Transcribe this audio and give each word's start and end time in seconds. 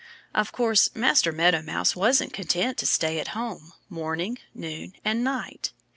Of 0.33 0.51
course 0.51 0.89
Master 0.95 1.31
Meadow 1.31 1.61
Mouse 1.61 1.95
wasn't 1.95 2.33
content 2.33 2.79
to 2.79 2.87
stay 2.87 3.19
at 3.19 3.37
home 3.39 3.73
morning, 3.87 4.39
noon 4.55 4.93
and 5.05 5.23
night. 5.23 5.73